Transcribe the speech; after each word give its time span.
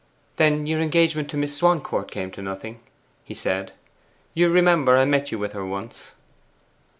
'Then 0.37 0.65
your 0.65 0.79
engagement 0.81 1.29
to 1.29 1.37
Miss 1.37 1.55
Swancourt 1.55 2.09
came 2.09 2.31
to 2.31 2.41
nothing,' 2.41 2.79
he 3.23 3.35
said. 3.35 3.71
'You 4.33 4.49
remember 4.49 4.97
I 4.97 5.05
met 5.05 5.31
you 5.31 5.37
with 5.37 5.53
her 5.53 5.63
once? 5.63 6.13